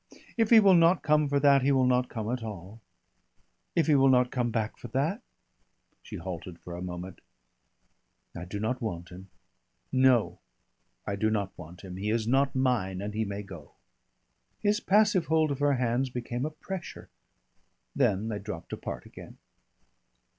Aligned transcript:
If 0.35 0.49
he 0.49 0.59
will 0.59 0.73
not 0.73 1.03
come 1.03 1.27
for 1.29 1.39
that 1.41 1.61
he 1.61 1.71
will 1.71 1.85
not 1.85 2.09
come 2.09 2.31
at 2.31 2.41
all. 2.41 2.81
If 3.75 3.85
he 3.85 3.93
will 3.93 4.09
not 4.09 4.31
come 4.31 4.49
back 4.49 4.75
for 4.75 4.87
that" 4.87 5.21
she 6.01 6.15
halted 6.15 6.57
for 6.57 6.75
a 6.75 6.81
moment 6.81 7.21
"I 8.35 8.45
do 8.45 8.59
not 8.59 8.81
want 8.81 9.09
him. 9.09 9.29
No! 9.91 10.39
I 11.05 11.15
do 11.15 11.29
not 11.29 11.55
want 11.55 11.81
him. 11.81 11.97
He 11.97 12.09
is 12.09 12.27
not 12.27 12.55
mine 12.55 12.99
and 12.99 13.13
he 13.13 13.25
may 13.25 13.43
go." 13.43 13.73
His 14.57 14.79
passive 14.79 15.27
hold 15.27 15.51
of 15.51 15.59
her 15.59 15.73
hands 15.75 16.09
became 16.09 16.47
a 16.47 16.49
pressure. 16.49 17.09
Then 17.95 18.27
they 18.27 18.39
dropped 18.39 18.73
apart 18.73 19.05
again. 19.05 19.37